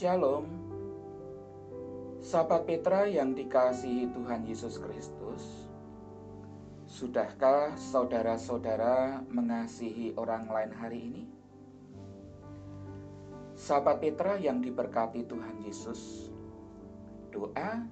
Shalom, 0.00 0.48
sahabat 2.24 2.64
Petra 2.64 3.04
yang 3.04 3.36
dikasihi 3.36 4.08
Tuhan 4.08 4.48
Yesus 4.48 4.80
Kristus. 4.80 5.68
Sudahkah 6.88 7.76
saudara-saudara 7.76 9.20
mengasihi 9.28 10.16
orang 10.16 10.48
lain 10.48 10.72
hari 10.72 10.98
ini? 11.04 11.24
Sahabat 13.52 14.00
Petra 14.00 14.40
yang 14.40 14.64
diberkati 14.64 15.28
Tuhan 15.28 15.68
Yesus, 15.68 16.32
doa, 17.28 17.84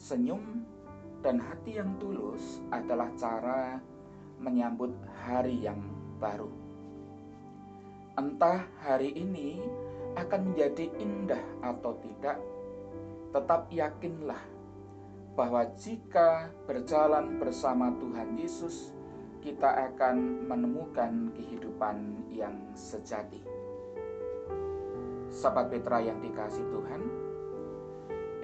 senyum, 0.00 0.64
dan 1.20 1.36
hati 1.36 1.84
yang 1.84 2.00
tulus 2.00 2.64
adalah 2.72 3.12
cara 3.20 3.76
menyambut 4.40 4.96
hari 5.20 5.68
yang 5.68 5.84
baru. 6.16 6.48
Entah 8.16 8.64
hari 8.80 9.12
ini 9.20 9.60
akan 10.20 10.52
menjadi 10.52 10.92
indah 11.00 11.40
atau 11.64 11.96
tidak, 12.04 12.36
tetap 13.32 13.72
yakinlah 13.72 14.36
bahwa 15.38 15.62
jika 15.78 16.50
berjalan 16.68 17.38
bersama 17.40 17.94
Tuhan 17.96 18.36
Yesus, 18.36 18.92
kita 19.40 19.88
akan 19.88 20.44
menemukan 20.44 21.32
kehidupan 21.32 22.28
yang 22.28 22.52
sejati. 22.76 23.40
Sahabat 25.32 25.72
Petra 25.72 26.04
yang 26.04 26.20
dikasih 26.20 26.68
Tuhan, 26.68 27.00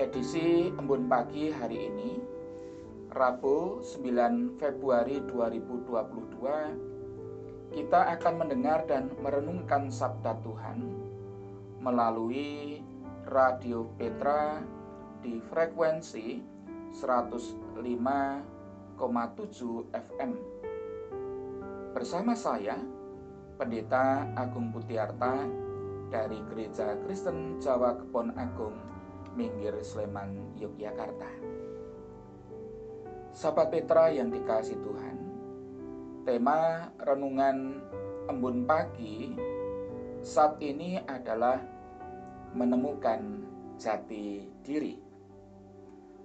edisi 0.01 0.73
Embun 0.73 1.05
Pagi 1.11 1.53
hari 1.53 1.93
ini, 1.93 2.17
Rabu 3.13 3.85
9 3.85 4.57
Februari 4.57 5.21
2022, 5.29 7.77
kita 7.77 8.01
akan 8.17 8.35
mendengar 8.41 8.89
dan 8.89 9.13
merenungkan 9.21 9.93
sabda 9.93 10.41
Tuhan 10.41 11.06
melalui 11.87 12.83
Radio 13.31 13.87
Petra 13.95 14.59
di 15.23 15.39
frekuensi 15.39 16.43
105,7 16.91 18.99
FM. 19.95 20.33
Bersama 21.95 22.35
saya, 22.35 22.75
Pendeta 23.55 24.27
Agung 24.35 24.75
Putiarta 24.75 25.47
dari 26.11 26.43
Gereja 26.51 26.99
Kristen 27.07 27.63
Jawa 27.63 28.03
Kebon 28.03 28.35
Agung, 28.35 28.75
Minggir 29.39 29.79
Sleman, 29.87 30.59
Yogyakarta. 30.59 31.31
Sahabat 33.31 33.71
Petra 33.71 34.11
yang 34.11 34.35
dikasih 34.35 34.75
Tuhan, 34.83 35.17
tema 36.27 36.91
renungan 36.99 37.79
embun 38.27 38.67
pagi 38.67 39.39
saat 40.27 40.59
ini 40.59 40.99
adalah 41.07 41.76
menemukan 42.57 43.45
jati 43.77 44.49
diri. 44.65 44.97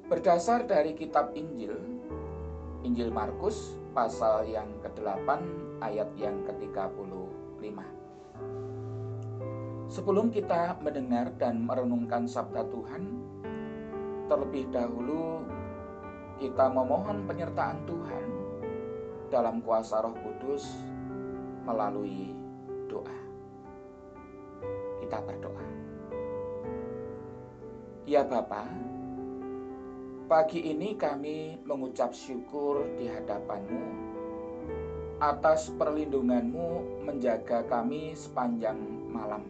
Berdasar 0.07 0.63
dari 0.63 0.95
kitab 0.95 1.35
Injil, 1.35 1.75
Injil 2.87 3.11
Markus 3.11 3.75
pasal 3.91 4.47
yang 4.47 4.71
ke-8 4.79 5.27
ayat 5.83 6.07
yang 6.15 6.39
ke-35. 6.47 7.67
Sebelum 9.91 10.31
kita 10.31 10.79
mendengar 10.79 11.35
dan 11.35 11.67
merenungkan 11.67 12.23
sabda 12.23 12.63
Tuhan, 12.71 13.03
terlebih 14.31 14.71
dahulu 14.71 15.43
kita 16.39 16.71
memohon 16.71 17.27
penyertaan 17.27 17.83
Tuhan 17.83 18.25
dalam 19.27 19.59
kuasa 19.59 19.99
Roh 19.99 20.15
Kudus 20.15 20.63
melalui 21.67 22.31
doa. 22.87 23.19
Kita 25.03 25.19
berdoa. 25.27 25.80
Ya 28.09 28.25
Bapa, 28.25 28.65
pagi 30.25 30.57
ini 30.57 30.97
kami 30.97 31.61
mengucap 31.61 32.17
syukur 32.17 32.81
di 32.97 33.05
hadapanmu 33.05 34.09
atas 35.21 35.69
perlindunganmu 35.77 37.05
menjaga 37.05 37.61
kami 37.69 38.17
sepanjang 38.17 38.81
malam. 39.05 39.45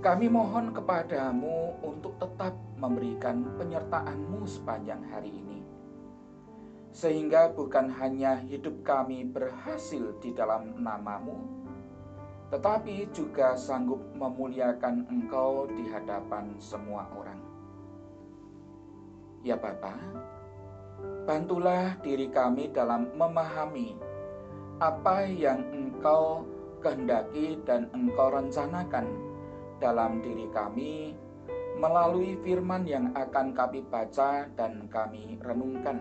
Kami 0.00 0.32
mohon 0.32 0.72
kepadamu 0.72 1.76
untuk 1.84 2.16
tetap 2.16 2.56
memberikan 2.80 3.44
penyertaanmu 3.60 4.48
sepanjang 4.48 5.04
hari 5.12 5.36
ini. 5.36 5.60
Sehingga 6.96 7.52
bukan 7.52 7.92
hanya 8.00 8.40
hidup 8.40 8.80
kami 8.80 9.28
berhasil 9.28 10.16
di 10.24 10.32
dalam 10.32 10.80
namamu, 10.80 11.65
tetapi 12.46 13.10
juga 13.10 13.58
sanggup 13.58 13.98
memuliakan 14.14 15.10
Engkau 15.10 15.66
di 15.66 15.90
hadapan 15.90 16.54
semua 16.62 17.02
orang. 17.18 17.40
Ya 19.42 19.58
Bapa, 19.58 19.98
bantulah 21.26 21.98
diri 22.06 22.30
kami 22.30 22.70
dalam 22.70 23.10
memahami 23.18 23.98
apa 24.78 25.26
yang 25.26 25.58
Engkau 25.74 26.46
kehendaki 26.82 27.58
dan 27.66 27.90
Engkau 27.90 28.30
rencanakan 28.30 29.10
dalam 29.82 30.22
diri 30.22 30.46
kami 30.54 31.18
melalui 31.76 32.38
firman 32.46 32.86
yang 32.86 33.10
akan 33.12 33.52
kami 33.52 33.82
baca 33.90 34.46
dan 34.54 34.86
kami 34.86 35.34
renungkan. 35.42 35.98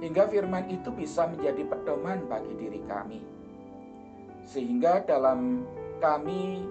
Hingga 0.00 0.28
firman 0.28 0.68
itu 0.68 0.92
bisa 0.92 1.28
menjadi 1.28 1.66
pedoman 1.68 2.24
bagi 2.28 2.56
diri 2.56 2.80
kami 2.88 3.39
sehingga 4.50 5.06
dalam 5.06 5.62
kami 6.02 6.66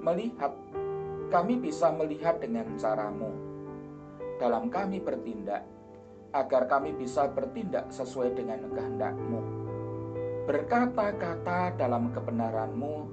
melihat, 0.00 0.56
kami 1.28 1.60
bisa 1.60 1.92
melihat 1.92 2.40
dengan 2.40 2.72
caramu. 2.80 3.28
Dalam 4.40 4.72
kami 4.72 4.96
bertindak, 4.96 5.60
agar 6.32 6.64
kami 6.72 6.96
bisa 6.96 7.28
bertindak 7.28 7.92
sesuai 7.92 8.32
dengan 8.32 8.64
kehendakmu. 8.72 9.40
Berkata-kata 10.48 11.76
dalam 11.76 12.16
kebenaranmu, 12.16 13.06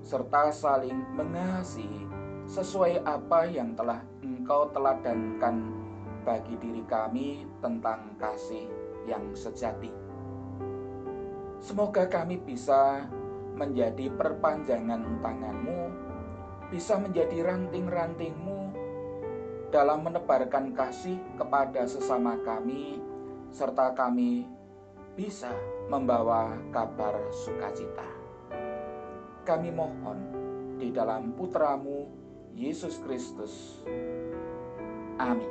serta 0.00 0.48
saling 0.48 1.04
mengasihi 1.12 2.08
sesuai 2.48 3.04
apa 3.04 3.46
yang 3.52 3.76
telah 3.76 4.00
engkau 4.24 4.72
teladankan 4.72 5.62
bagi 6.24 6.56
diri 6.58 6.82
kami 6.88 7.44
tentang 7.60 8.16
kasih 8.16 8.66
yang 9.04 9.22
sejati. 9.36 9.92
Semoga 11.62 12.10
kami 12.10 12.42
bisa 12.42 13.06
menjadi 13.62 14.10
perpanjangan 14.18 15.22
tanganmu, 15.22 15.80
bisa 16.74 16.98
menjadi 16.98 17.46
ranting-rantingmu 17.46 18.74
dalam 19.70 20.02
menebarkan 20.02 20.74
kasih 20.74 21.22
kepada 21.38 21.86
sesama 21.86 22.34
kami, 22.42 22.98
serta 23.54 23.94
kami 23.94 24.50
bisa 25.14 25.54
membawa 25.86 26.58
kabar 26.74 27.14
sukacita. 27.30 28.10
Kami 29.46 29.70
mohon 29.70 30.18
di 30.82 30.90
dalam 30.90 31.38
putramu, 31.38 32.10
Yesus 32.58 32.98
Kristus. 33.06 33.78
Amin. 35.22 35.50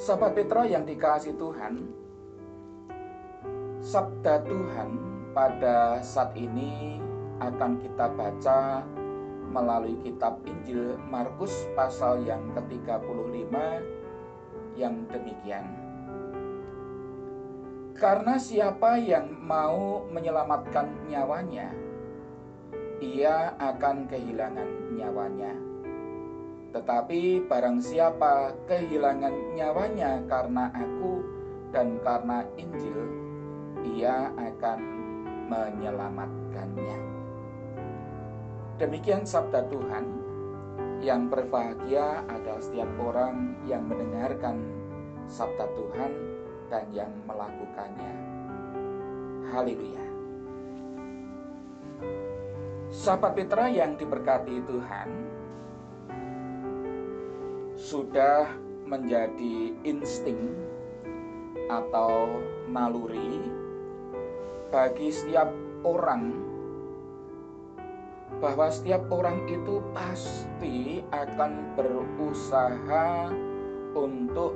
Sahabat 0.00 0.32
Petra 0.32 0.64
yang 0.64 0.88
dikasih 0.88 1.36
Tuhan, 1.36 1.99
Sabda 3.90 4.46
Tuhan 4.46 5.02
pada 5.34 5.98
saat 5.98 6.30
ini 6.38 7.02
akan 7.42 7.82
kita 7.82 8.06
baca 8.14 8.86
melalui 9.50 9.98
kitab 10.06 10.38
Injil 10.46 10.94
Markus 11.10 11.50
pasal 11.74 12.22
yang 12.22 12.38
ke-35 12.54 13.50
yang 14.78 14.94
demikian. 15.10 15.66
Karena 17.98 18.38
siapa 18.38 18.94
yang 18.94 19.26
mau 19.42 20.06
menyelamatkan 20.06 21.10
nyawanya, 21.10 21.74
ia 23.02 23.58
akan 23.58 24.06
kehilangan 24.06 24.70
nyawanya. 24.94 25.54
Tetapi 26.78 27.42
barang 27.50 27.82
siapa 27.82 28.54
kehilangan 28.70 29.34
nyawanya 29.58 30.22
karena 30.30 30.70
aku 30.78 31.40
dan 31.74 31.98
karena 32.06 32.46
Injil, 32.54 33.19
ia 33.84 34.30
akan 34.34 34.80
menyelamatkannya. 35.50 36.98
Demikian 38.80 39.28
sabda 39.28 39.68
Tuhan 39.68 40.04
yang 41.00 41.28
berbahagia 41.28 42.24
adalah 42.28 42.60
setiap 42.60 42.88
orang 43.00 43.56
yang 43.64 43.84
mendengarkan 43.84 44.60
sabda 45.28 45.68
Tuhan 45.76 46.12
dan 46.72 46.84
yang 46.92 47.12
melakukannya. 47.28 48.12
Haleluya. 49.50 50.06
Sahabat 52.90 53.38
Petra 53.38 53.70
yang 53.70 53.94
diberkati 53.96 54.62
Tuhan 54.66 55.08
sudah 57.78 58.50
menjadi 58.84 59.72
insting 59.86 60.52
atau 61.70 62.42
naluri 62.66 63.40
bagi 64.70 65.10
setiap 65.10 65.50
orang 65.82 66.30
bahwa 68.38 68.70
setiap 68.70 69.02
orang 69.10 69.42
itu 69.50 69.82
pasti 69.92 71.02
akan 71.10 71.74
berusaha 71.74 73.28
untuk 73.98 74.54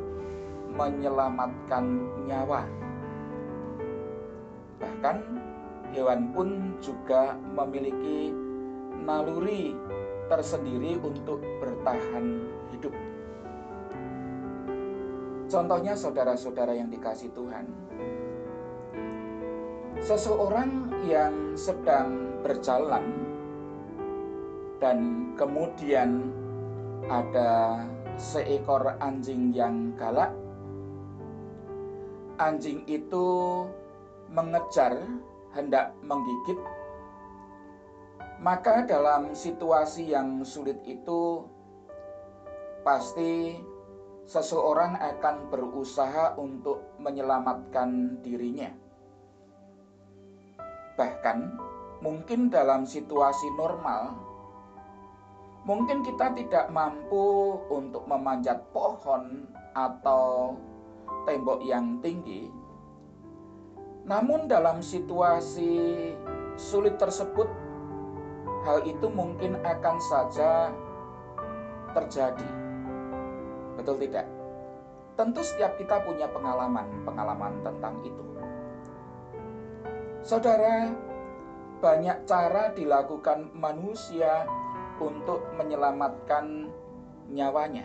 menyelamatkan 0.72 1.84
nyawa. 2.30 2.64
Bahkan 4.78 5.16
hewan 5.92 6.30
pun 6.30 6.78
juga 6.78 7.34
memiliki 7.54 8.30
naluri 9.02 9.74
tersendiri 10.30 10.96
untuk 11.02 11.42
bertahan 11.60 12.46
hidup. 12.72 12.94
Contohnya 15.50 15.92
saudara-saudara 15.92 16.72
yang 16.72 16.88
dikasih 16.88 17.30
Tuhan. 17.36 17.68
Seseorang 20.04 20.92
yang 21.08 21.56
sedang 21.56 22.36
berjalan 22.44 23.08
dan 24.76 25.32
kemudian 25.32 26.28
ada 27.08 27.80
seekor 28.20 29.00
anjing 29.00 29.56
yang 29.56 29.96
galak. 29.96 30.28
Anjing 32.36 32.84
itu 32.84 33.64
mengejar, 34.28 34.92
hendak 35.56 35.96
menggigit. 36.04 36.60
Maka, 38.44 38.84
dalam 38.84 39.32
situasi 39.32 40.12
yang 40.12 40.44
sulit 40.44 40.84
itu, 40.84 41.48
pasti 42.84 43.56
seseorang 44.28 45.00
akan 45.00 45.48
berusaha 45.48 46.36
untuk 46.36 46.92
menyelamatkan 47.00 48.20
dirinya. 48.20 48.83
Bahkan, 50.94 51.38
mungkin 52.02 52.52
dalam 52.52 52.86
situasi 52.86 53.48
normal, 53.58 54.14
Mungkin 55.64 56.04
kita 56.04 56.36
tidak 56.36 56.68
mampu 56.68 57.56
untuk 57.72 58.04
memanjat 58.04 58.68
pohon 58.68 59.48
atau 59.72 60.52
tembok 61.24 61.64
yang 61.64 62.04
tinggi. 62.04 62.52
Namun 64.04 64.44
dalam 64.44 64.84
situasi 64.84 66.12
sulit 66.60 67.00
tersebut 67.00 67.48
hal 68.68 68.84
itu 68.84 69.08
mungkin 69.08 69.56
akan 69.64 69.96
saja 70.04 70.68
terjadi. 71.96 72.50
Betul 73.80 74.04
tidak? 74.04 74.28
Tentu 75.16 75.40
setiap 75.40 75.80
kita 75.80 76.04
punya 76.04 76.28
pengalaman-pengalaman 76.28 77.64
tentang 77.64 78.04
itu. 78.04 78.24
Saudara, 80.24 80.88
banyak 81.84 82.24
cara 82.24 82.72
dilakukan 82.72 83.52
manusia 83.52 84.48
untuk 84.96 85.44
menyelamatkan 85.52 86.72
nyawanya. 87.28 87.84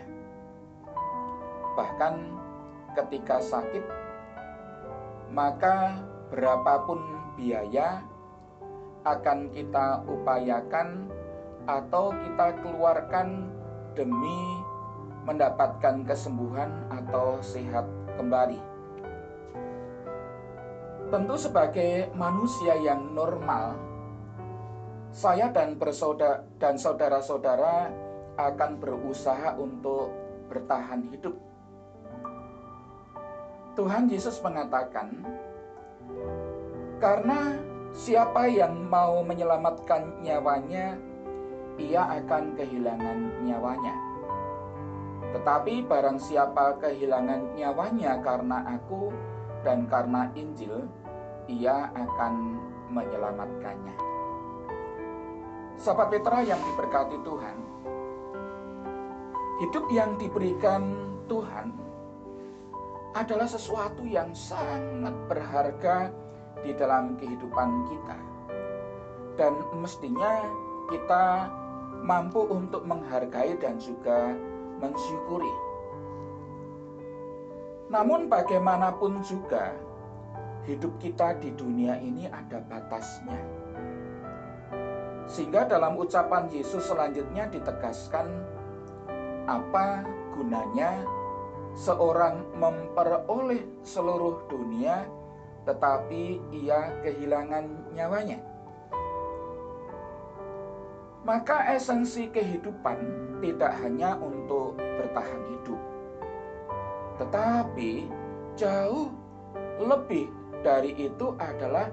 Bahkan 1.76 2.14
ketika 2.96 3.44
sakit, 3.44 3.84
maka 5.36 6.00
berapapun 6.32 7.04
biaya 7.36 8.00
akan 9.04 9.52
kita 9.52 10.00
upayakan 10.08 11.12
atau 11.68 12.16
kita 12.24 12.56
keluarkan 12.64 13.52
demi 13.92 14.40
mendapatkan 15.28 16.08
kesembuhan 16.08 16.72
atau 16.88 17.36
sehat 17.44 17.84
kembali. 18.16 18.69
Tentu 21.10 21.34
sebagai 21.34 22.06
manusia 22.14 22.78
yang 22.78 23.10
normal, 23.10 23.74
saya 25.10 25.50
dan 25.50 25.74
bersaudara 25.74 26.46
dan 26.62 26.78
saudara-saudara 26.78 27.90
akan 28.38 28.78
berusaha 28.78 29.58
untuk 29.58 30.14
bertahan 30.46 31.02
hidup. 31.10 31.34
Tuhan 33.74 34.06
Yesus 34.06 34.38
mengatakan, 34.38 35.26
"Karena 37.02 37.58
siapa 37.90 38.46
yang 38.46 38.86
mau 38.86 39.26
menyelamatkan 39.26 40.22
nyawanya, 40.22 40.94
ia 41.74 42.06
akan 42.22 42.54
kehilangan 42.54 43.18
nyawanya. 43.42 43.94
Tetapi 45.34 45.86
barang 45.90 46.18
siapa 46.22 46.78
kehilangan 46.78 47.54
nyawanya 47.58 48.18
karena 48.22 48.78
Aku 48.78 49.10
dan 49.62 49.86
karena 49.86 50.28
Injil, 50.34 50.88
ia 51.48 51.88
akan 51.94 52.60
menyelamatkannya." 52.90 53.96
Sahabat 55.80 56.12
Petra 56.12 56.44
yang 56.44 56.60
diberkati 56.60 57.16
Tuhan, 57.24 57.56
hidup 59.64 59.84
yang 59.88 60.20
diberikan 60.20 60.92
Tuhan 61.24 61.72
adalah 63.16 63.48
sesuatu 63.48 64.04
yang 64.04 64.36
sangat 64.36 65.16
berharga 65.26 66.12
di 66.60 66.76
dalam 66.76 67.16
kehidupan 67.16 67.88
kita, 67.88 68.18
dan 69.40 69.56
mestinya 69.80 70.44
kita 70.92 71.48
mampu 72.04 72.44
untuk 72.48 72.84
menghargai 72.84 73.56
dan 73.56 73.80
juga 73.80 74.36
mensyukuri. 74.84 75.54
Namun, 77.90 78.30
bagaimanapun 78.30 79.18
juga, 79.26 79.74
hidup 80.68 80.92
kita 81.00 81.36
di 81.40 81.52
dunia 81.56 81.96
ini 82.00 82.28
ada 82.28 82.60
batasnya 82.68 83.38
sehingga 85.30 85.62
dalam 85.70 85.94
ucapan 85.94 86.50
Yesus 86.50 86.90
selanjutnya 86.90 87.46
ditegaskan 87.54 88.26
apa 89.46 90.02
gunanya 90.34 91.06
seorang 91.78 92.42
memperoleh 92.58 93.62
seluruh 93.86 94.42
dunia 94.50 95.06
tetapi 95.68 96.40
ia 96.50 96.90
kehilangan 97.04 97.94
nyawanya. 97.94 98.40
Maka 101.20 101.76
esensi 101.76 102.32
kehidupan 102.32 102.96
tidak 103.44 103.76
hanya 103.84 104.16
untuk 104.16 104.80
bertahan 104.80 105.42
hidup, 105.52 105.80
tetapi 107.20 108.08
jauh 108.56 109.12
lebih 109.84 110.32
dari 110.60 110.92
itu 110.96 111.32
adalah 111.40 111.88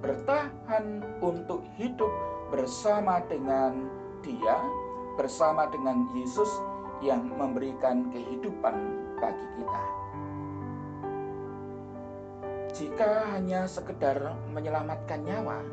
bertahan 0.00 1.04
untuk 1.20 1.64
hidup 1.76 2.08
bersama 2.48 3.20
dengan 3.28 3.88
Dia, 4.24 4.58
bersama 5.16 5.68
dengan 5.68 6.08
Yesus 6.16 6.48
yang 7.04 7.28
memberikan 7.36 8.08
kehidupan 8.12 8.76
bagi 9.20 9.46
kita. 9.60 9.84
Jika 12.76 13.10
hanya 13.32 13.64
sekedar 13.64 14.36
menyelamatkan 14.52 15.24
nyawa, 15.24 15.64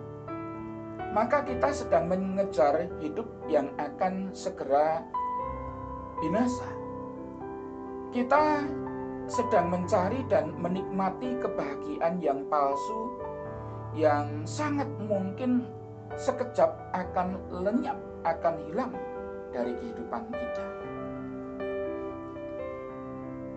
maka 1.12 1.44
kita 1.44 1.70
sedang 1.76 2.08
mengejar 2.08 2.88
hidup 3.04 3.28
yang 3.52 3.70
akan 3.76 4.32
segera 4.32 5.04
binasa. 6.24 6.68
Kita 8.16 8.64
sedang 9.28 9.72
mencari 9.72 10.22
dan 10.28 10.52
menikmati 10.60 11.40
kebahagiaan 11.40 12.20
yang 12.20 12.44
palsu 12.52 13.16
yang 13.94 14.44
sangat 14.44 14.90
mungkin 15.06 15.64
sekejap 16.18 16.70
akan 16.94 17.38
lenyap, 17.50 17.98
akan 18.26 18.56
hilang 18.70 18.94
dari 19.54 19.74
kehidupan 19.78 20.24
kita. 20.34 20.66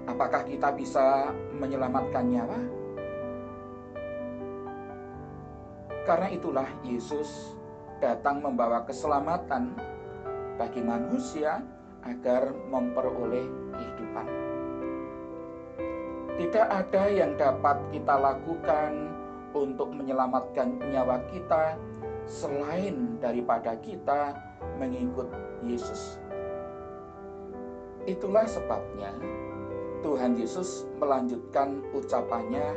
Apakah 0.07 0.47
kita 0.47 0.71
bisa 0.77 1.35
menyelamatkan 1.57 2.25
nyawa? 2.31 2.61
Karena 6.07 6.29
itulah 6.31 6.69
Yesus 6.87 7.59
datang 7.99 8.39
membawa 8.39 8.87
keselamatan 8.87 9.75
bagi 10.55 10.79
manusia 10.79 11.59
agar 12.07 12.55
memperoleh 12.71 13.51
kehidupan. 13.75 14.56
Tidak 16.37 16.69
ada 16.69 17.09
yang 17.09 17.33
dapat 17.41 17.81
kita 17.97 18.13
lakukan 18.13 19.09
untuk 19.57 19.89
menyelamatkan 19.89 20.77
nyawa 20.93 21.25
kita 21.33 21.81
selain 22.29 23.17
daripada 23.25 23.73
kita 23.81 24.37
mengikut 24.77 25.33
Yesus. 25.65 26.21
Itulah 28.05 28.45
sebabnya 28.45 29.17
Tuhan 30.05 30.37
Yesus 30.37 30.85
melanjutkan 31.01 31.81
ucapannya 31.97 32.77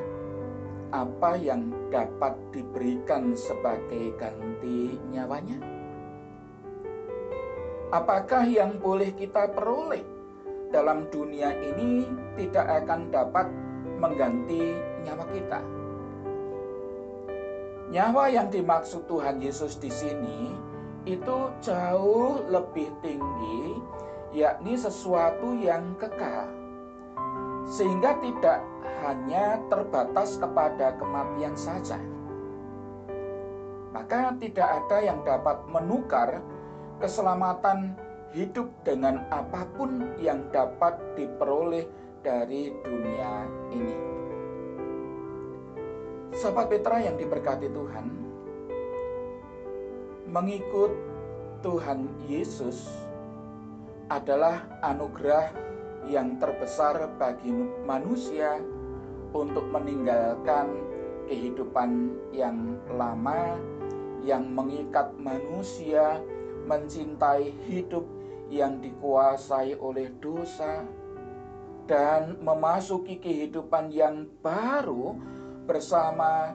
apa 0.96 1.36
yang 1.38 1.70
dapat 1.94 2.40
diberikan 2.56 3.36
sebagai 3.36 4.16
ganti 4.18 4.98
nyawanya? 5.12 5.60
Apakah 7.92 8.46
yang 8.48 8.80
boleh 8.80 9.12
kita 9.18 9.52
peroleh 9.52 10.19
dalam 10.70 11.10
dunia 11.10 11.54
ini 11.62 12.06
tidak 12.38 12.86
akan 12.86 13.10
dapat 13.10 13.48
mengganti 13.98 14.78
nyawa 15.06 15.26
kita? 15.34 15.60
Nyawa 17.90 18.30
yang 18.30 18.54
dimaksud 18.54 19.10
Tuhan 19.10 19.42
Yesus 19.42 19.82
di 19.82 19.90
sini 19.90 20.54
itu 21.10 21.38
jauh 21.66 22.46
lebih 22.46 22.94
tinggi, 23.02 23.82
yakni 24.38 24.78
sesuatu 24.78 25.58
yang 25.58 25.98
kekal, 25.98 26.46
sehingga 27.66 28.14
tidak 28.22 28.62
hanya 29.02 29.58
terbatas 29.74 30.38
kepada 30.38 30.94
kematian 31.02 31.58
saja. 31.58 31.98
Maka, 33.90 34.38
tidak 34.38 34.70
ada 34.70 34.98
yang 35.02 35.26
dapat 35.26 35.66
menukar 35.66 36.46
keselamatan 37.02 37.98
hidup 38.34 38.70
dengan 38.86 39.26
apa 39.34 39.66
pun 39.74 40.14
yang 40.22 40.46
dapat 40.54 40.98
diperoleh 41.18 41.86
dari 42.22 42.70
dunia 42.86 43.48
ini. 43.74 43.98
Sahabat 46.38 46.70
Petra 46.70 47.02
yang 47.02 47.18
diberkati 47.18 47.68
Tuhan, 47.74 48.06
mengikut 50.30 50.94
Tuhan 51.66 52.06
Yesus 52.30 52.86
adalah 54.14 54.62
anugerah 54.86 55.52
yang 56.08 56.38
terbesar 56.38 56.96
bagi 57.18 57.52
manusia 57.84 58.62
untuk 59.34 59.66
meninggalkan 59.70 60.70
kehidupan 61.30 62.18
yang 62.34 62.78
lama 62.98 63.58
yang 64.26 64.50
mengikat 64.52 65.14
manusia 65.22 66.18
mencintai 66.66 67.54
hidup 67.70 68.06
yang 68.50 68.82
dikuasai 68.82 69.78
oleh 69.78 70.10
dosa 70.18 70.86
dan 71.90 72.38
memasuki 72.42 73.18
kehidupan 73.18 73.90
yang 73.90 74.30
baru 74.46 75.18
bersama 75.66 76.54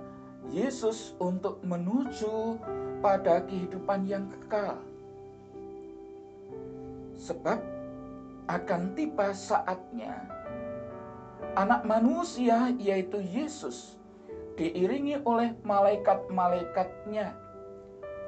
Yesus 0.50 1.14
untuk 1.18 1.62
menuju 1.66 2.58
pada 3.02 3.42
kehidupan 3.46 4.06
yang 4.06 4.26
kekal. 4.30 4.78
Sebab 7.18 7.58
akan 8.50 8.92
tiba 8.92 9.32
saatnya 9.32 10.28
anak 11.56 11.86
manusia 11.86 12.74
yaitu 12.76 13.22
Yesus 13.22 13.96
diiringi 14.54 15.22
oleh 15.24 15.54
malaikat-malaikatnya 15.66 17.34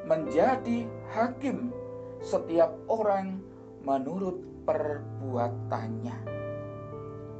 menjadi 0.07 0.87
hakim 1.15 1.71
setiap 2.23 2.73
orang 2.89 3.43
menurut 3.87 4.43
perbuatannya. 4.67 6.19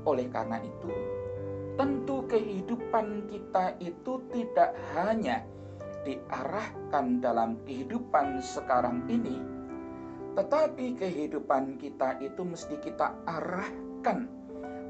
Oleh 0.07 0.31
karena 0.31 0.63
itu, 0.63 0.91
tentu 1.75 2.23
kehidupan 2.31 3.27
kita 3.27 3.75
itu 3.83 4.23
tidak 4.31 4.79
hanya 4.95 5.43
diarahkan 6.07 7.19
dalam 7.19 7.59
kehidupan 7.67 8.39
sekarang 8.39 9.03
ini, 9.11 9.43
tetapi 10.39 10.95
kehidupan 10.95 11.83
kita 11.83 12.15
itu 12.23 12.47
mesti 12.47 12.79
kita 12.79 13.19
arahkan 13.27 14.31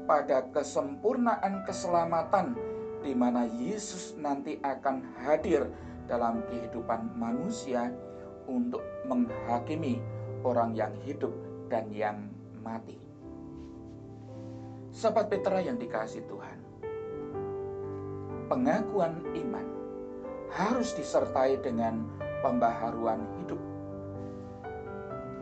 pada 0.05 0.45
kesempurnaan 0.53 1.65
keselamatan 1.65 2.53
di 3.01 3.17
mana 3.17 3.49
Yesus 3.49 4.13
nanti 4.21 4.61
akan 4.61 5.01
hadir 5.25 5.65
dalam 6.05 6.45
kehidupan 6.53 7.17
manusia 7.17 7.89
untuk 8.45 8.85
menghakimi 9.09 9.97
orang 10.45 10.77
yang 10.77 10.93
hidup 11.03 11.46
dan 11.67 11.91
yang 11.91 12.27
mati. 12.63 12.97
Sahabat 14.91 15.29
Petra 15.29 15.61
yang 15.61 15.77
dikasih 15.77 16.25
Tuhan, 16.25 16.57
pengakuan 18.49 19.21
iman 19.35 19.67
harus 20.51 20.95
disertai 20.95 21.59
dengan 21.61 22.07
pembaharuan 22.41 23.21
hidup. 23.39 23.61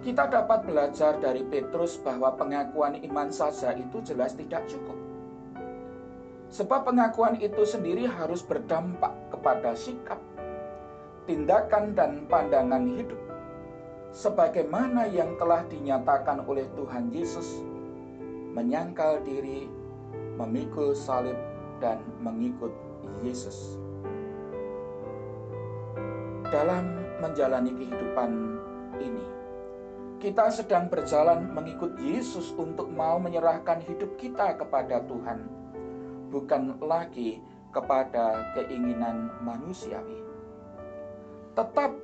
Kita 0.03 0.29
dapat 0.29 0.69
belajar 0.69 1.17
dari 1.17 1.41
Petrus 1.47 1.97
bahwa 1.97 2.35
pengakuan 2.37 2.99
iman 3.09 3.33
saja 3.33 3.73
itu 3.73 4.01
jelas 4.05 4.37
tidak 4.37 4.67
cukup. 4.69 4.97
Sebab 6.53 6.85
pengakuan 6.85 7.41
itu 7.41 7.65
sendiri 7.65 8.05
harus 8.05 8.45
berdampak 8.45 9.11
kepada 9.33 9.73
sikap 9.73 10.21
tindakan 11.25 11.97
dan 11.97 12.29
pandangan 12.29 12.85
hidup 12.85 13.17
sebagaimana 14.15 15.11
yang 15.11 15.35
telah 15.35 15.67
dinyatakan 15.67 16.47
oleh 16.47 16.63
Tuhan 16.79 17.11
Yesus 17.11 17.59
menyangkal 18.55 19.19
diri, 19.27 19.67
memikul 20.39 20.95
salib 20.95 21.35
dan 21.83 21.99
mengikut 22.23 22.71
Yesus. 23.19 23.75
Dalam 26.47 27.03
menjalani 27.19 27.75
kehidupan 27.75 28.31
ini, 29.03 29.27
kita 30.23 30.47
sedang 30.47 30.87
berjalan 30.87 31.51
mengikut 31.51 31.99
Yesus 31.99 32.55
untuk 32.55 32.87
mau 32.87 33.19
menyerahkan 33.19 33.83
hidup 33.83 34.15
kita 34.15 34.55
kepada 34.55 35.03
Tuhan, 35.03 35.43
bukan 36.31 36.79
lagi 36.79 37.43
kepada 37.75 38.55
keinginan 38.55 39.35
manusiawi 39.43 40.23
tetap 41.55 41.95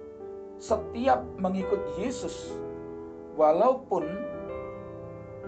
setiap 0.61 1.25
mengikut 1.41 1.81
Yesus, 1.97 2.53
walaupun 3.33 4.05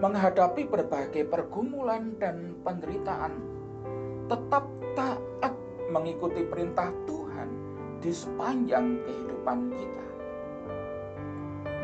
menghadapi 0.02 0.66
berbagai 0.66 1.30
pergumulan 1.30 2.18
dan 2.18 2.58
penderitaan, 2.66 3.38
tetap 4.26 4.66
taat 4.98 5.54
mengikuti 5.94 6.42
perintah 6.42 6.90
Tuhan 7.06 7.46
di 8.02 8.10
sepanjang 8.10 8.98
kehidupan 9.06 9.58
kita. 9.70 10.06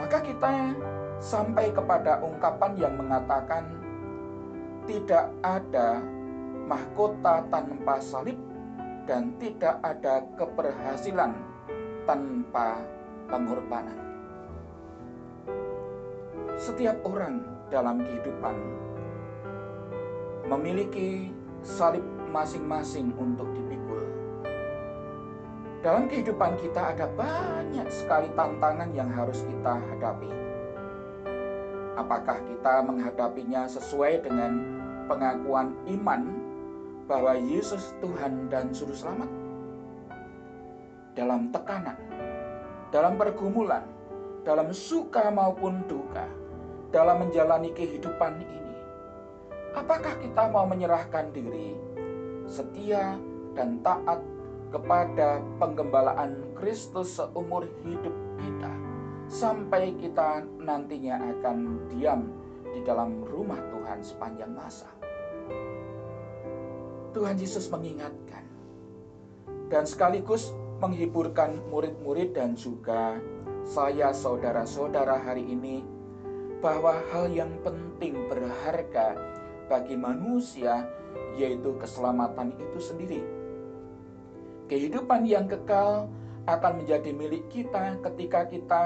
Maka 0.02 0.18
kita 0.26 0.74
sampai 1.22 1.70
kepada 1.70 2.18
ungkapan 2.26 2.74
yang 2.82 2.98
mengatakan 2.98 3.78
tidak 4.90 5.30
ada 5.46 6.02
mahkota 6.66 7.46
tanpa 7.46 8.02
salib 8.02 8.40
dan 9.06 9.30
tidak 9.38 9.78
ada 9.86 10.26
keberhasilan 10.34 11.30
tanpa 12.10 12.82
pengorbanan. 13.30 13.98
Setiap 16.60 17.00
orang 17.08 17.40
dalam 17.72 18.04
kehidupan 18.04 18.56
memiliki 20.50 21.32
salib 21.64 22.04
masing-masing 22.28 23.14
untuk 23.16 23.48
dipikul. 23.56 24.02
Dalam 25.80 26.10
kehidupan 26.12 26.60
kita 26.60 26.92
ada 26.92 27.08
banyak 27.16 27.88
sekali 27.88 28.28
tantangan 28.36 28.92
yang 28.92 29.08
harus 29.08 29.40
kita 29.48 29.80
hadapi. 29.80 30.28
Apakah 31.96 32.36
kita 32.44 32.84
menghadapinya 32.84 33.64
sesuai 33.64 34.20
dengan 34.26 34.60
pengakuan 35.08 35.72
iman 35.88 36.22
bahwa 37.08 37.32
Yesus 37.40 37.96
Tuhan 38.04 38.52
dan 38.52 38.76
Juru 38.76 38.92
Selamat? 38.92 39.30
dalam 41.20 41.50
tekanan, 41.50 41.98
dalam 42.90 43.14
pergumulan, 43.14 43.86
dalam 44.42 44.74
suka 44.74 45.30
maupun 45.30 45.86
duka, 45.86 46.26
dalam 46.90 47.26
menjalani 47.26 47.70
kehidupan 47.70 48.42
ini. 48.42 48.76
Apakah 49.78 50.18
kita 50.18 50.50
mau 50.50 50.66
menyerahkan 50.66 51.30
diri, 51.30 51.78
setia 52.50 53.14
dan 53.54 53.78
taat 53.86 54.18
kepada 54.74 55.38
penggembalaan 55.62 56.34
Kristus 56.58 57.14
seumur 57.14 57.66
hidup 57.86 58.14
kita, 58.42 58.72
sampai 59.30 59.94
kita 60.02 60.42
nantinya 60.58 61.22
akan 61.38 61.86
diam 61.94 62.34
di 62.74 62.82
dalam 62.82 63.22
rumah 63.30 63.58
Tuhan 63.70 64.02
sepanjang 64.02 64.50
masa? 64.50 64.90
Tuhan 67.14 67.38
Yesus 67.38 67.70
mengingatkan, 67.70 68.42
dan 69.70 69.86
sekaligus 69.86 70.50
menghiburkan 70.80 71.60
murid-murid 71.68 72.32
dan 72.32 72.56
juga 72.56 73.20
saya 73.68 74.16
saudara-saudara 74.16 75.20
hari 75.20 75.44
ini 75.44 75.84
bahwa 76.64 76.96
hal 77.12 77.28
yang 77.28 77.52
penting 77.60 78.16
berharga 78.32 79.16
bagi 79.68 79.94
manusia 79.94 80.88
yaitu 81.36 81.76
keselamatan 81.76 82.56
itu 82.56 82.78
sendiri. 82.80 83.22
Kehidupan 84.72 85.28
yang 85.28 85.46
kekal 85.46 86.08
akan 86.48 86.72
menjadi 86.82 87.12
milik 87.12 87.44
kita 87.52 88.00
ketika 88.00 88.48
kita 88.48 88.82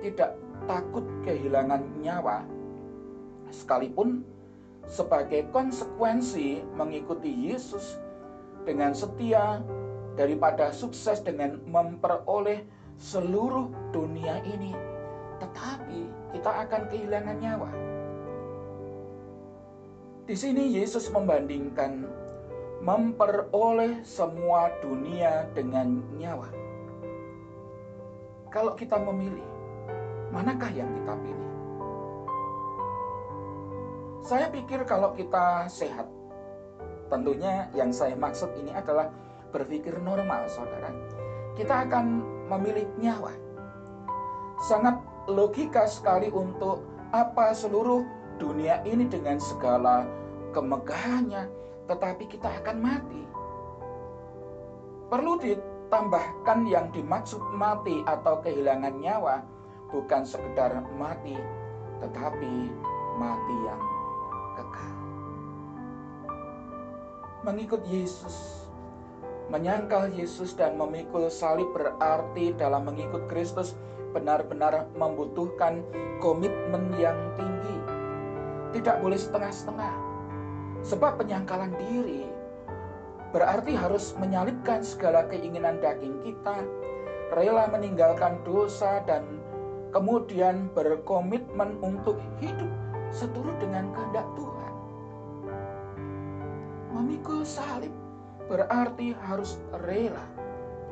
tidak 0.00 0.40
takut 0.64 1.04
kehilangan 1.22 1.84
nyawa. 2.00 2.48
Sekalipun 3.52 4.24
sebagai 4.88 5.48
konsekuensi 5.52 6.64
mengikuti 6.76 7.30
Yesus 7.52 8.00
dengan 8.64 8.96
setia 8.96 9.60
daripada 10.14 10.70
sukses 10.70 11.18
dengan 11.22 11.58
memperoleh 11.66 12.62
seluruh 12.98 13.70
dunia 13.90 14.38
ini, 14.46 14.70
tetapi 15.42 16.06
kita 16.34 16.50
akan 16.66 16.82
kehilangan 16.90 17.36
nyawa. 17.42 17.70
Di 20.24 20.32
sini 20.32 20.72
Yesus 20.72 21.12
membandingkan 21.12 22.08
memperoleh 22.80 24.00
semua 24.04 24.72
dunia 24.80 25.48
dengan 25.52 26.00
nyawa. 26.16 26.48
Kalau 28.48 28.72
kita 28.78 28.96
memilih 28.96 29.44
manakah 30.30 30.70
yang 30.72 30.88
kita 31.02 31.14
pilih? 31.20 31.50
Saya 34.24 34.48
pikir 34.48 34.80
kalau 34.88 35.12
kita 35.12 35.68
sehat, 35.68 36.08
tentunya 37.12 37.68
yang 37.76 37.92
saya 37.92 38.16
maksud 38.16 38.48
ini 38.56 38.72
adalah 38.72 39.12
berpikir 39.54 39.94
normal, 40.02 40.50
saudara. 40.50 40.90
Kita 41.54 41.86
akan 41.86 42.06
memilih 42.50 42.90
nyawa. 42.98 43.30
Sangat 44.66 44.98
logika 45.30 45.86
sekali 45.86 46.26
untuk 46.34 46.82
apa 47.14 47.54
seluruh 47.54 48.02
dunia 48.42 48.82
ini 48.82 49.06
dengan 49.06 49.38
segala 49.38 50.02
kemegahannya, 50.50 51.46
tetapi 51.86 52.26
kita 52.26 52.50
akan 52.62 52.76
mati. 52.82 53.22
Perlu 55.06 55.38
ditambahkan 55.38 56.66
yang 56.66 56.90
dimaksud 56.90 57.38
mati 57.54 58.02
atau 58.10 58.42
kehilangan 58.42 58.98
nyawa 58.98 59.46
bukan 59.94 60.26
sekedar 60.26 60.82
mati, 60.98 61.38
tetapi 62.02 62.52
mati 63.14 63.56
yang 63.62 63.82
kekal. 64.58 64.94
Mengikut 67.46 67.82
Yesus, 67.86 68.63
menyangkal 69.52 70.08
Yesus 70.12 70.56
dan 70.56 70.80
memikul 70.80 71.28
salib 71.28 71.68
berarti 71.76 72.56
dalam 72.56 72.88
mengikut 72.88 73.28
Kristus 73.28 73.76
benar-benar 74.14 74.88
membutuhkan 74.94 75.82
komitmen 76.22 76.94
yang 76.96 77.18
tinggi. 77.36 77.76
Tidak 78.78 79.02
boleh 79.02 79.18
setengah-setengah. 79.18 79.94
Sebab 80.84 81.16
penyangkalan 81.20 81.72
diri 81.80 82.28
berarti 83.34 83.74
harus 83.74 84.14
menyalipkan 84.20 84.86
segala 84.86 85.26
keinginan 85.26 85.82
daging 85.82 86.22
kita, 86.22 86.62
rela 87.34 87.66
meninggalkan 87.66 88.38
dosa 88.46 89.02
dan 89.08 89.26
kemudian 89.90 90.70
berkomitmen 90.70 91.74
untuk 91.82 92.22
hidup 92.38 92.70
seturut 93.10 93.58
dengan 93.58 93.90
kehendak 93.90 94.26
Tuhan. 94.38 94.74
Memikul 96.94 97.42
salib 97.42 98.03
berarti 98.46 99.16
harus 99.24 99.56
rela 99.84 100.26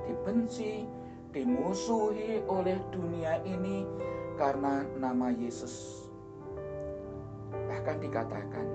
dibenci, 0.09 0.89
dimusuhi 1.31 2.43
oleh 2.49 2.77
dunia 2.91 3.41
ini 3.45 3.87
karena 4.37 4.85
nama 4.99 5.31
Yesus. 5.31 6.05
Bahkan 7.53 7.97
dikatakan, 8.03 8.67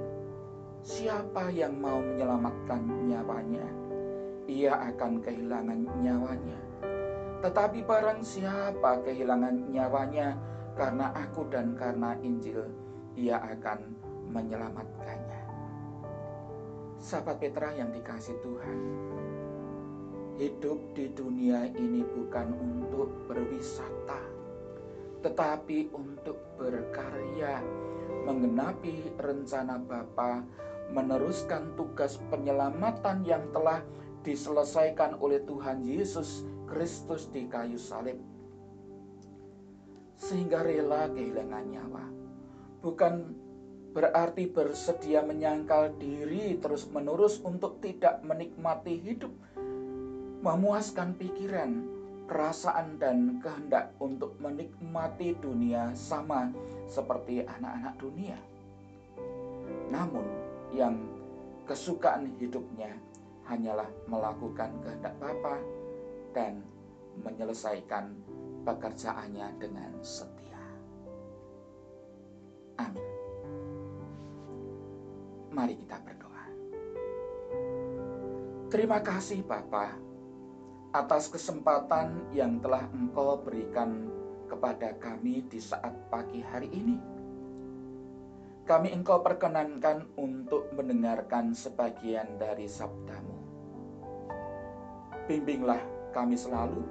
Siapa 0.87 1.51
yang 1.51 1.83
mau 1.83 1.99
menyelamatkan 1.99 2.79
nyawanya, 3.11 3.67
ia 4.47 4.71
akan 4.71 5.19
kehilangan 5.19 5.83
nyawanya. 5.99 6.59
Tetapi 7.43 7.83
barang 7.83 8.23
siapa 8.23 9.03
kehilangan 9.03 9.67
nyawanya 9.67 10.39
karena 10.79 11.11
aku 11.11 11.43
dan 11.51 11.75
karena 11.75 12.15
Injil, 12.23 12.71
ia 13.19 13.35
akan 13.35 13.83
menyelamatkannya. 14.31 15.26
Sahabat 16.97 17.37
Petra 17.37 17.71
yang 17.77 17.93
dikasih 17.93 18.41
Tuhan, 18.41 18.79
hidup 20.41 20.79
di 20.97 21.13
dunia 21.13 21.69
ini 21.77 22.01
bukan 22.01 22.57
untuk 22.57 23.29
berwisata, 23.29 24.21
tetapi 25.21 25.93
untuk 25.93 26.41
berkarya, 26.57 27.61
menggenapi 28.25 29.13
rencana 29.17 29.77
Bapa 29.77 30.41
meneruskan 30.91 31.75
tugas 31.75 32.15
penyelamatan 32.31 33.27
yang 33.27 33.43
telah 33.51 33.83
diselesaikan 34.23 35.19
oleh 35.19 35.43
Tuhan 35.43 35.83
Yesus 35.83 36.47
Kristus 36.67 37.31
di 37.31 37.47
kayu 37.47 37.79
salib. 37.79 38.19
Sehingga 40.17 40.65
rela 40.65 41.07
kehilangan 41.13 41.65
nyawa. 41.69 42.05
Bukan 42.81 43.13
berarti 43.97 44.45
bersedia 44.45 45.25
menyangkal 45.25 45.97
diri 45.97 46.61
terus-menerus 46.61 47.41
untuk 47.41 47.81
tidak 47.81 48.21
menikmati 48.21 48.93
hidup, 49.01 49.33
memuaskan 50.45 51.17
pikiran, 51.17 51.81
perasaan 52.29 53.01
dan 53.01 53.41
kehendak 53.41 53.97
untuk 53.97 54.37
menikmati 54.37 55.33
dunia 55.41 55.97
sama 55.97 56.53
seperti 56.85 57.41
anak-anak 57.41 57.97
dunia. 57.97 58.37
Namun, 59.89 60.29
yang 60.77 61.01
kesukaan 61.65 62.37
hidupnya 62.37 62.93
hanyalah 63.49 63.89
melakukan 64.05 64.77
kehendak 64.85 65.17
Bapa 65.17 65.57
dan 66.37 66.61
menyelesaikan 67.25 68.13
pekerjaannya 68.61 69.57
dengan 69.57 69.89
setia. 70.05 70.61
Amin. 72.77 73.16
Mari 75.57 75.73
kita 75.73 75.97
berdoa. 76.05 76.45
Terima 78.69 79.01
kasih 79.01 79.41
Bapa 79.41 79.97
atas 80.93 81.33
kesempatan 81.33 82.29
yang 82.29 82.61
telah 82.61 82.85
Engkau 82.93 83.41
berikan 83.41 84.05
kepada 84.45 84.93
kami 85.01 85.49
di 85.49 85.57
saat 85.57 85.97
pagi 86.13 86.45
hari 86.45 86.69
ini 86.69 87.17
kami 88.67 88.91
engkau 88.91 89.23
perkenankan 89.23 90.11
untuk 90.19 90.67
mendengarkan 90.75 91.55
sebagian 91.55 92.35
dari 92.35 92.67
sabdamu. 92.67 93.39
Bimbinglah 95.23 95.79
kami 96.11 96.35
selalu. 96.35 96.83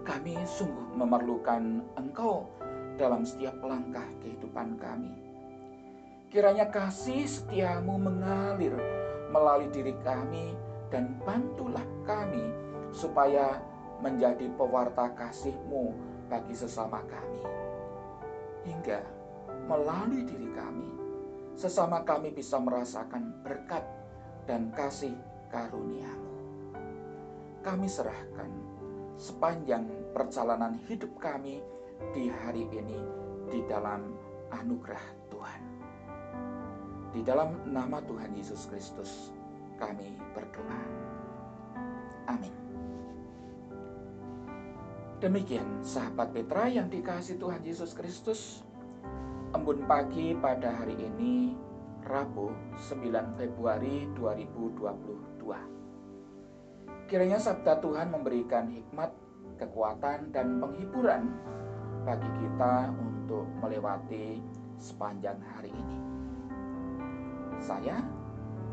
Kami 0.00 0.40
sungguh 0.48 0.96
memerlukan 0.96 1.84
engkau 2.00 2.48
dalam 2.96 3.20
setiap 3.20 3.60
langkah 3.60 4.08
kehidupan 4.24 4.80
kami. 4.80 5.12
Kiranya 6.30 6.70
kasih 6.70 7.26
setiamu 7.26 7.98
mengalir 7.98 8.70
melalui 9.34 9.66
diri 9.74 9.90
kami 10.06 10.54
dan 10.86 11.18
bantulah 11.26 11.82
kami 12.06 12.54
supaya 12.94 13.58
menjadi 13.98 14.46
pewarta 14.54 15.10
kasihmu 15.18 15.90
bagi 16.30 16.54
sesama 16.54 17.02
kami. 17.10 17.42
Hingga 18.62 19.02
melalui 19.66 20.22
diri 20.22 20.46
kami, 20.54 20.86
sesama 21.58 22.06
kami 22.06 22.30
bisa 22.30 22.62
merasakan 22.62 23.34
berkat 23.42 23.82
dan 24.46 24.70
kasih 24.70 25.18
karuniamu. 25.50 26.30
Kami 27.66 27.90
serahkan 27.90 28.50
sepanjang 29.18 29.82
perjalanan 30.14 30.78
hidup 30.86 31.10
kami 31.18 31.58
di 32.14 32.30
hari 32.30 32.70
ini 32.70 33.02
di 33.50 33.66
dalam 33.66 34.14
anugerah. 34.54 35.19
Di 37.10 37.26
dalam 37.26 37.66
nama 37.66 37.98
Tuhan 38.06 38.38
Yesus 38.38 38.70
Kristus 38.70 39.34
kami 39.82 40.14
berdoa. 40.30 40.82
Amin. 42.30 42.54
Demikian 45.18 45.82
sahabat 45.82 46.30
Petra 46.30 46.70
yang 46.70 46.86
dikasih 46.86 47.36
Tuhan 47.36 47.60
Yesus 47.66 47.92
Kristus, 47.92 48.64
Embun 49.50 49.82
pagi 49.90 50.30
pada 50.38 50.70
hari 50.70 50.94
ini 50.94 51.58
Rabu 52.06 52.54
9 52.78 53.34
Februari 53.34 54.06
2022 54.14 57.10
Kiranya 57.10 57.42
sabda 57.42 57.82
Tuhan 57.82 58.14
memberikan 58.14 58.70
hikmat, 58.70 59.10
kekuatan, 59.58 60.30
dan 60.30 60.62
penghiburan 60.62 61.34
bagi 62.06 62.30
kita 62.38 62.94
untuk 62.94 63.50
melewati 63.58 64.38
sepanjang 64.78 65.42
hari 65.42 65.74
ini 65.74 66.09
Saya 67.60 68.00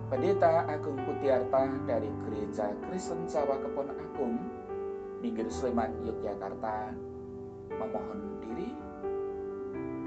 Pendeta 0.08 0.64
Agung 0.72 0.96
Putiarta 1.04 1.68
dari 1.84 2.08
Gereja 2.24 2.72
Kristen 2.88 3.28
Jawa 3.28 3.60
Kepon 3.60 3.92
Agung 3.92 4.40
Minggir 5.20 5.52
Sleman, 5.52 5.92
Yogyakarta 6.08 6.96
memohon 7.68 8.40
diri 8.40 8.72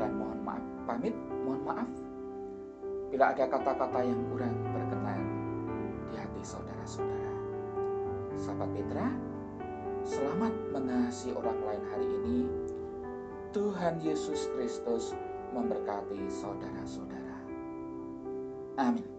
dan 0.01 0.17
mohon 0.17 0.41
maaf 0.41 0.65
pamit 0.89 1.13
mohon 1.45 1.61
maaf. 1.69 1.91
Bila 3.13 3.37
ada 3.37 3.45
kata-kata 3.45 4.01
yang 4.01 4.23
kurang 4.33 4.57
berkenan 4.73 5.21
di 6.09 6.17
hati 6.17 6.41
saudara-saudara. 6.41 7.33
Sahabat 8.41 8.71
Petra 8.73 9.13
selamat 10.09 10.55
mengasihi 10.73 11.37
orang 11.37 11.61
lain 11.69 11.85
hari 11.93 12.09
ini. 12.25 12.39
Tuhan 13.53 14.01
Yesus 14.01 14.49
Kristus 14.57 15.13
memberkati 15.53 16.31
saudara-saudara 16.33 17.20
amin 18.81 19.10